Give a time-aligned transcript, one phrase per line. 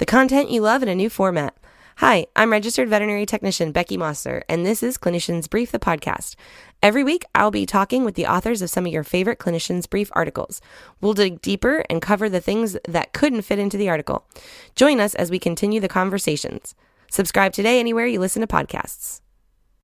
[0.00, 1.54] the content you love in a new format.
[1.96, 6.36] Hi, I'm registered veterinary technician Becky Mosser, and this is Clinicians Brief, the podcast.
[6.82, 10.10] Every week, I'll be talking with the authors of some of your favorite Clinicians Brief
[10.12, 10.62] articles.
[11.02, 14.26] We'll dig deeper and cover the things that couldn't fit into the article.
[14.74, 16.74] Join us as we continue the conversations.
[17.10, 19.20] Subscribe today anywhere you listen to podcasts.